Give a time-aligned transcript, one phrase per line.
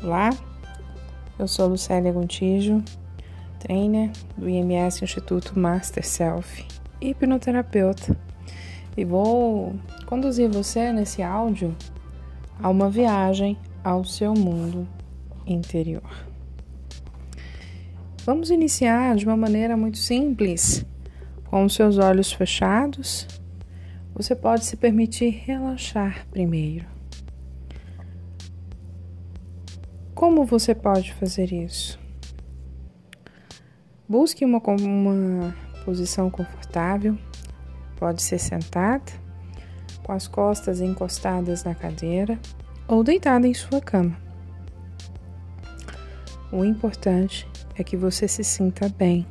[0.00, 0.30] Olá,
[1.36, 2.84] eu sou Lucélia Gontijo,
[3.58, 6.64] trainer do IMS Instituto Master Self,
[7.00, 8.16] hipnoterapeuta,
[8.96, 9.74] e vou
[10.06, 11.74] conduzir você nesse áudio
[12.62, 14.86] a uma viagem ao seu mundo
[15.44, 16.28] interior.
[18.24, 20.86] Vamos iniciar de uma maneira muito simples,
[21.46, 23.26] com os seus olhos fechados.
[24.14, 26.97] Você pode se permitir relaxar primeiro.
[30.18, 31.96] Como você pode fazer isso?
[34.08, 35.54] Busque uma, uma
[35.84, 37.16] posição confortável,
[37.96, 39.12] pode ser sentada,
[40.02, 42.36] com as costas encostadas na cadeira
[42.88, 44.18] ou deitada em sua cama.
[46.50, 49.24] O importante é que você se sinta bem.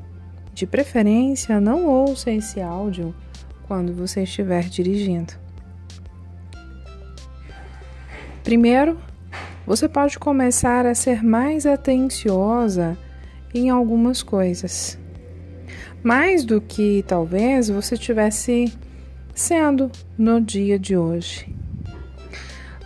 [0.54, 3.14] De preferência, não ouça esse áudio
[3.68, 5.34] quando você estiver dirigindo.
[8.42, 8.98] Primeiro,
[9.68, 12.98] você pode começar a ser mais atenciosa
[13.54, 14.98] em algumas coisas.
[16.02, 18.74] Mais do que talvez você tivesse
[19.36, 21.54] sendo no dia de hoje.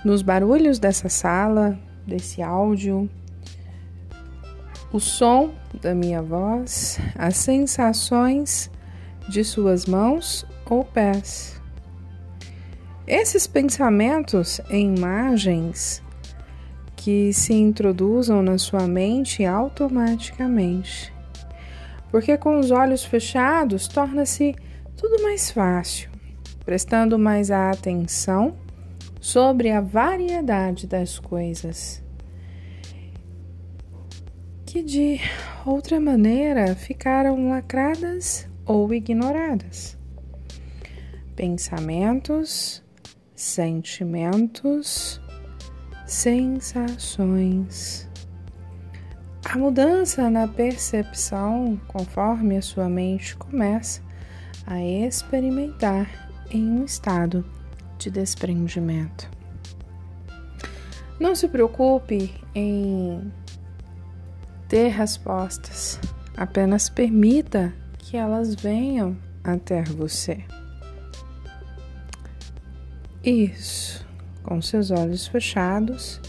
[0.04, 3.08] Nos barulhos dessa sala, desse áudio,
[4.92, 8.72] o som da minha voz, as sensações
[9.30, 11.62] de suas mãos ou pés.
[13.06, 16.02] Esses pensamentos em imagens
[17.03, 21.11] que se introduzam na sua mente automaticamente.
[22.11, 24.55] Porque com os olhos fechados torna-se
[24.95, 26.11] tudo mais fácil,
[26.63, 28.55] prestando mais atenção
[29.19, 32.03] sobre a variedade das coisas
[34.66, 35.19] que de
[35.66, 39.97] outra maneira ficaram lacradas ou ignoradas.
[41.35, 42.81] Pensamentos,
[43.35, 45.20] sentimentos,
[46.12, 48.08] sensações.
[49.45, 54.02] A mudança na percepção, conforme a sua mente começa
[54.68, 57.46] a experimentar em um estado
[57.97, 59.31] de desprendimento.
[61.18, 63.31] Não se preocupe em
[64.68, 65.97] ter respostas,
[66.35, 70.44] apenas permita que elas venham até você.
[73.24, 74.10] Isso
[74.44, 76.19] com seus olhos fechados,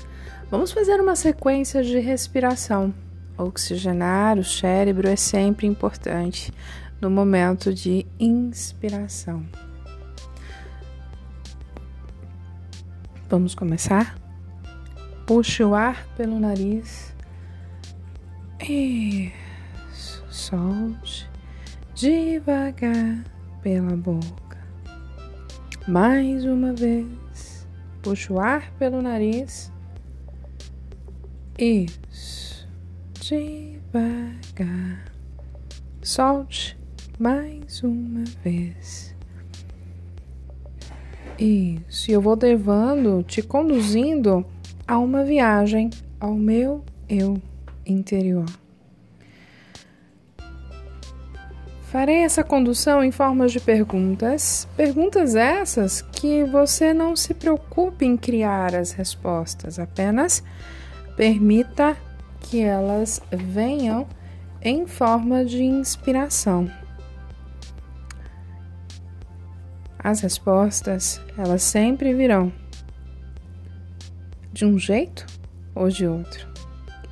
[0.51, 2.95] vamos fazer uma sequência de respiração.
[3.37, 6.53] Oxigenar o cérebro é sempre importante
[7.01, 9.45] no momento de inspiração.
[13.29, 14.15] Vamos começar?
[15.27, 17.15] Puxe o ar pelo nariz.
[18.61, 21.29] Isso, solte
[21.95, 23.25] devagar
[23.63, 24.59] pela boca.
[25.89, 27.07] Mais uma vez.
[28.03, 29.73] Puxa o ar pelo nariz.
[31.57, 32.69] Isso.
[33.21, 35.05] Devagar.
[36.03, 36.77] Solte
[37.19, 39.15] mais uma vez.
[41.39, 42.11] Isso.
[42.11, 44.45] E eu vou levando, te conduzindo
[44.87, 47.41] a uma viagem ao meu eu
[47.87, 48.62] interior.
[51.93, 58.17] Farei essa condução em formas de perguntas, perguntas essas que você não se preocupe em
[58.17, 60.43] criar as respostas, apenas
[61.19, 61.95] permita
[62.41, 64.07] que elas venham
[64.63, 66.67] em forma de inspiração.
[69.99, 72.51] As respostas, elas sempre virão
[74.51, 75.27] de um jeito
[75.75, 76.49] ou de outro.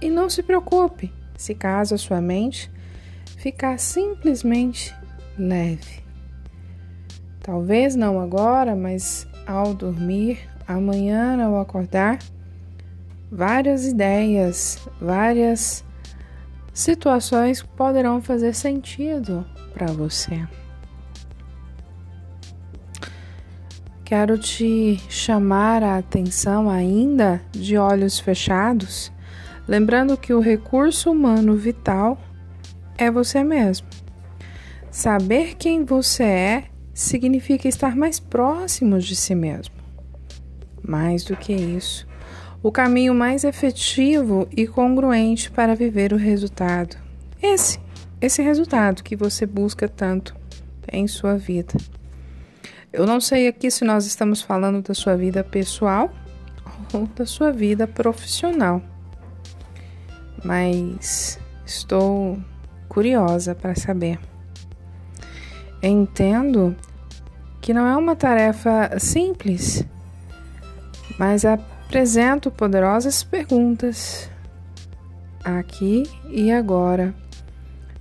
[0.00, 2.70] E não se preocupe se caso a sua mente
[3.36, 4.94] ficar simplesmente
[5.38, 6.02] leve.
[7.40, 12.18] Talvez não agora, mas ao dormir, amanhã ao acordar,
[13.30, 15.84] várias ideias, várias
[16.72, 20.46] situações poderão fazer sentido para você.
[24.04, 29.12] Quero te chamar a atenção ainda de olhos fechados,
[29.68, 32.18] lembrando que o recurso humano vital
[33.00, 33.86] é você mesmo.
[34.90, 39.74] Saber quem você é significa estar mais próximo de si mesmo.
[40.82, 42.06] Mais do que isso,
[42.62, 46.96] o caminho mais efetivo e congruente para viver o resultado.
[47.42, 47.80] Esse,
[48.20, 50.36] esse resultado que você busca tanto
[50.92, 51.74] em sua vida.
[52.92, 56.12] Eu não sei aqui se nós estamos falando da sua vida pessoal
[56.92, 58.82] ou da sua vida profissional,
[60.44, 62.36] mas estou
[62.90, 64.18] curiosa para saber.
[65.80, 66.76] Entendo
[67.60, 69.86] que não é uma tarefa simples,
[71.16, 74.28] mas apresento poderosas perguntas
[75.44, 77.14] aqui e agora,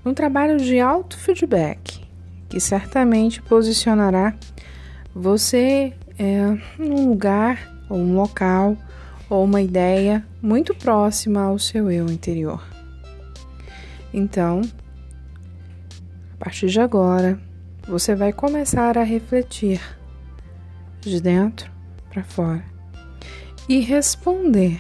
[0.04, 2.02] um trabalho de auto-feedback
[2.50, 4.34] que certamente posicionará
[5.14, 8.76] você é, num lugar ou um local
[9.30, 12.64] ou uma ideia muito próxima ao seu eu interior.
[14.14, 14.62] Então,
[16.40, 17.38] a partir de agora,
[17.86, 19.82] você vai começar a refletir
[21.02, 21.70] de dentro
[22.10, 22.64] para fora
[23.68, 24.80] e responder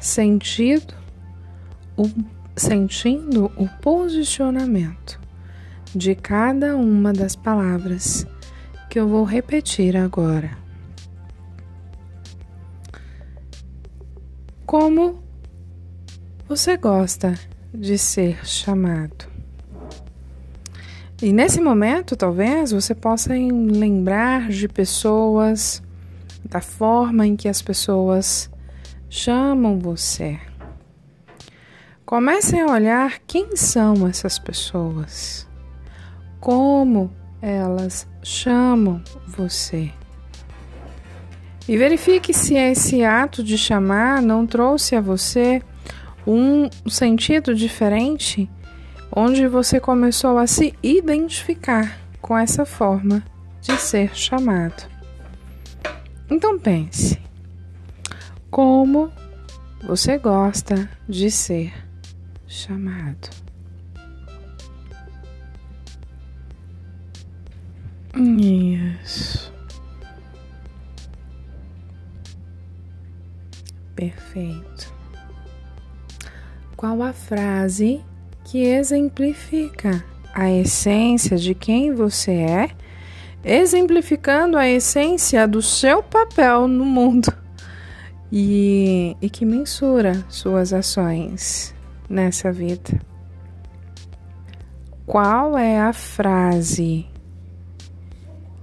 [0.00, 0.94] sentido
[1.96, 2.08] o,
[2.54, 5.20] sentindo o posicionamento
[5.92, 8.24] de cada uma das palavras
[8.88, 10.56] que eu vou repetir agora.
[14.64, 15.20] Como
[16.46, 17.34] você gosta
[17.74, 19.31] de ser chamado?
[21.22, 25.80] E nesse momento, talvez você possa lembrar de pessoas,
[26.44, 28.50] da forma em que as pessoas
[29.08, 30.36] chamam você.
[32.04, 35.46] Comecem a olhar quem são essas pessoas,
[36.40, 37.08] como
[37.40, 39.92] elas chamam você.
[41.68, 45.62] E verifique se esse ato de chamar não trouxe a você
[46.26, 48.50] um sentido diferente,
[49.14, 53.22] onde você começou a se identificar com essa forma
[53.60, 54.90] de ser chamado.
[56.30, 57.20] Então pense:
[58.50, 59.12] como
[59.82, 61.72] você gosta de ser
[62.46, 63.30] chamado.
[68.14, 69.52] Isso.
[73.94, 74.92] Perfeito.
[76.76, 78.04] Qual a frase
[78.52, 80.04] que exemplifica
[80.34, 82.70] a essência de quem você é,
[83.42, 87.32] exemplificando a essência do seu papel no mundo
[88.30, 91.74] e, e que mensura suas ações?
[92.10, 93.00] nessa vida?
[95.06, 97.06] Qual é a frase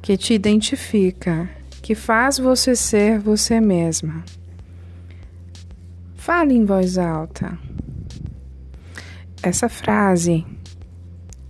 [0.03, 1.49] que te identifica,
[1.81, 4.23] que faz você ser você mesma?
[6.13, 7.57] Fale em voz alta.
[9.41, 10.45] Essa frase,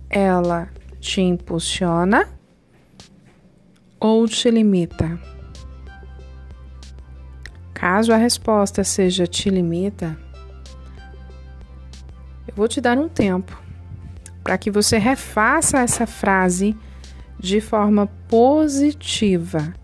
[0.08, 0.68] ela
[1.00, 2.28] te impulsiona
[3.98, 5.18] ou te limita?
[7.74, 10.16] Caso a resposta seja te limita,
[12.46, 13.60] eu vou te dar um tempo
[14.44, 16.76] para que você refaça essa frase
[17.40, 19.74] de forma positiva,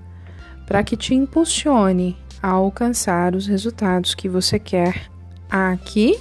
[0.64, 5.10] para que te impulsione a alcançar os resultados que você quer
[5.50, 6.20] aqui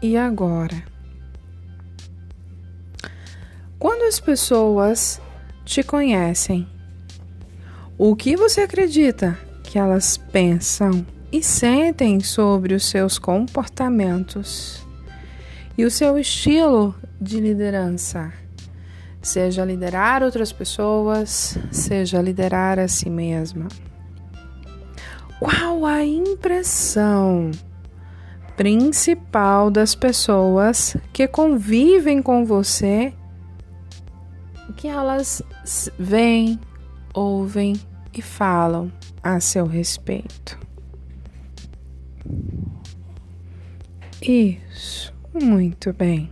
[0.00, 0.95] e agora.
[3.86, 5.22] Quando as pessoas
[5.64, 6.66] te conhecem,
[7.96, 14.84] o que você acredita que elas pensam e sentem sobre os seus comportamentos?
[15.78, 18.32] e o seu estilo de liderança.
[19.22, 23.68] Seja liderar outras pessoas, seja liderar a si mesma.
[25.38, 27.52] Qual a impressão
[28.56, 33.14] principal das pessoas que convivem com você
[34.86, 35.42] que elas
[35.98, 36.60] veem,
[37.12, 37.74] ouvem
[38.14, 40.56] e falam a seu respeito?
[44.22, 45.12] Isso.
[45.34, 46.30] Muito bem.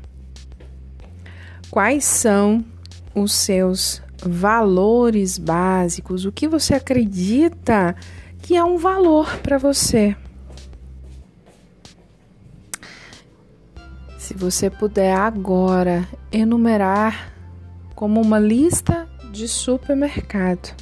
[1.69, 2.65] Quais são
[3.13, 6.25] os seus valores básicos?
[6.25, 7.97] O que você acredita
[8.39, 10.17] que é um valor para você?
[14.17, 17.34] Se você puder agora enumerar
[17.95, 20.75] como uma lista de supermercado,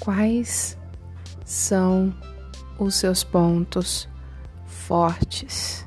[0.00, 0.76] quais
[1.44, 2.14] são
[2.78, 4.08] os seus pontos
[4.66, 5.86] fortes?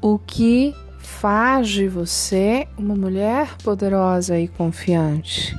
[0.00, 5.58] o que faz de você uma mulher poderosa e confiante.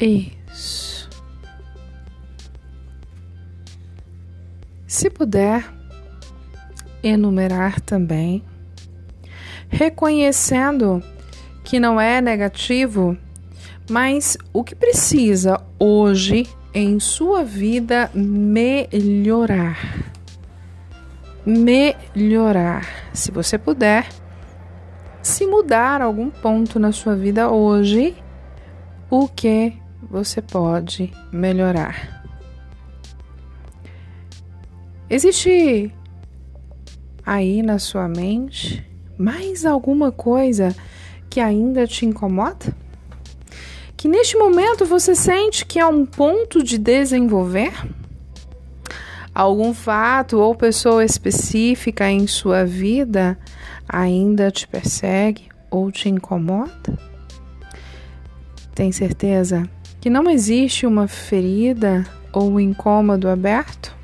[0.00, 1.10] Isso.
[4.86, 5.70] Se puder,
[7.02, 8.42] enumerar também,
[9.72, 11.02] reconhecendo
[11.64, 13.16] que não é negativo,
[13.90, 19.78] mas o que precisa hoje em sua vida melhorar.
[21.44, 22.86] Melhorar.
[23.14, 24.08] Se você puder,
[25.22, 28.14] se mudar algum ponto na sua vida hoje,
[29.10, 32.22] o que você pode melhorar?
[35.08, 35.92] Existe
[37.24, 38.91] aí na sua mente
[39.22, 40.74] mais alguma coisa
[41.30, 42.74] que ainda te incomoda?
[44.02, 47.72] que neste momento você sente que é um ponto de desenvolver?
[49.32, 53.38] Algum fato ou pessoa específica em sua vida
[53.88, 56.98] ainda te persegue ou te incomoda?
[58.74, 63.94] Tem certeza que não existe uma ferida ou um incômodo aberto?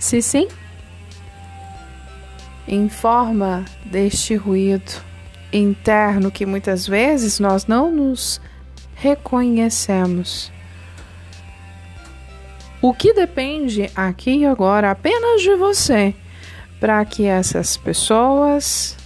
[0.00, 0.48] Se sim,
[2.66, 5.02] em forma deste ruído
[5.52, 8.40] interno que muitas vezes nós não nos
[8.94, 10.52] reconhecemos.
[12.82, 16.14] O que depende aqui e agora apenas de você
[16.78, 18.96] para que essas pessoas,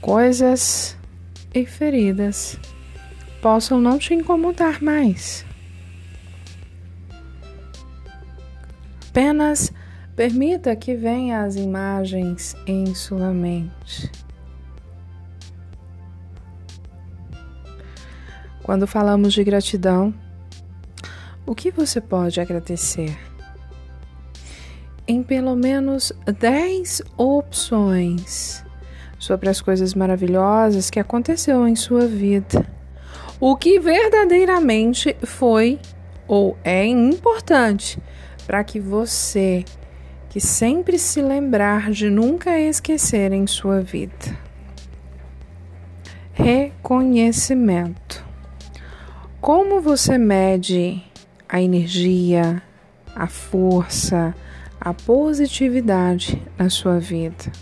[0.00, 0.96] coisas
[1.52, 2.58] e feridas
[3.40, 5.44] possam não te incomodar mais.
[9.10, 9.72] Apenas
[10.14, 14.10] permita que venham as imagens em sua mente.
[18.62, 20.14] Quando falamos de gratidão,
[21.44, 23.18] o que você pode agradecer?
[25.06, 28.64] Em pelo menos 10 opções
[29.18, 32.64] sobre as coisas maravilhosas que aconteceu em sua vida.
[33.40, 35.80] O que verdadeiramente foi
[36.28, 38.00] ou é importante
[38.46, 39.64] para que você
[40.32, 44.34] que sempre se lembrar de nunca esquecer em sua vida.
[46.32, 48.24] Reconhecimento.
[49.42, 51.02] Como você mede
[51.46, 52.62] a energia,
[53.14, 54.34] a força,
[54.80, 57.52] a positividade na sua vida?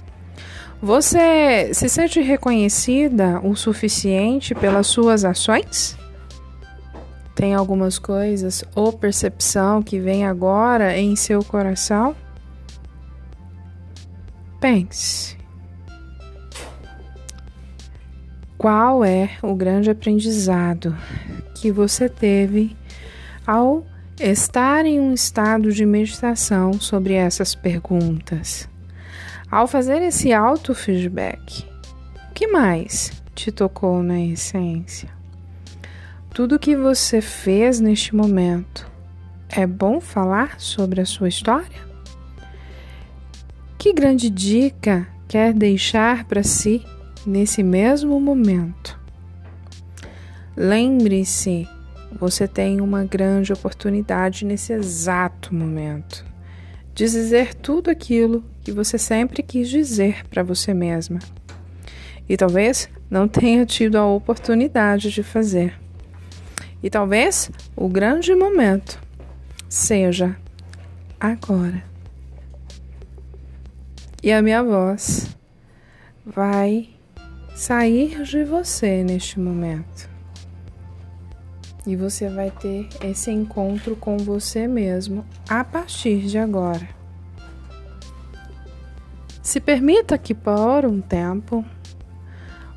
[0.80, 5.98] Você se sente reconhecida o suficiente pelas suas ações?
[7.34, 12.14] Tem algumas coisas ou percepção que vem agora em seu coração?
[14.60, 15.38] Pense.
[18.58, 20.94] Qual é o grande aprendizado
[21.54, 22.76] que você teve
[23.46, 23.84] ao
[24.20, 28.68] estar em um estado de meditação sobre essas perguntas.
[29.50, 31.64] Ao fazer esse auto-feedback,
[32.28, 35.08] o que mais te tocou na essência?
[36.32, 38.88] Tudo que você fez neste momento
[39.48, 41.89] é bom falar sobre a sua história?
[43.80, 46.84] Que grande dica quer deixar para si
[47.26, 49.00] nesse mesmo momento?
[50.54, 51.66] Lembre-se,
[52.12, 56.26] você tem uma grande oportunidade nesse exato momento
[56.94, 61.18] de dizer tudo aquilo que você sempre quis dizer para você mesma.
[62.28, 65.80] E talvez não tenha tido a oportunidade de fazer.
[66.82, 69.00] E talvez o grande momento
[69.70, 70.36] seja
[71.18, 71.89] agora.
[74.22, 75.34] E a minha voz
[76.26, 76.90] vai
[77.54, 80.10] sair de você neste momento.
[81.86, 86.86] E você vai ter esse encontro com você mesmo a partir de agora.
[89.42, 91.64] Se permita que por um tempo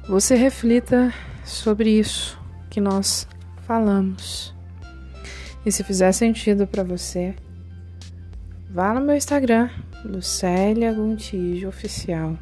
[0.08, 3.28] você reflita sobre isso que nós
[3.68, 4.56] falamos.
[5.66, 7.36] E se fizer sentido para você,
[8.70, 9.70] vá no meu Instagram,
[10.04, 12.38] Lucélia Gontijo Oficial.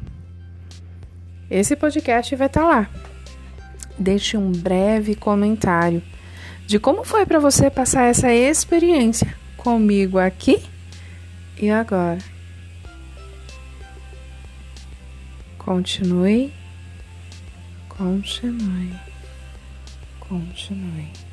[1.50, 2.90] Esse podcast vai estar tá lá.
[3.98, 6.02] Deixe um breve comentário
[6.66, 10.62] de como foi para você passar essa experiência comigo aqui
[11.60, 12.18] e agora.
[15.58, 16.52] Continue,
[17.88, 18.96] continue,
[20.18, 21.31] continue.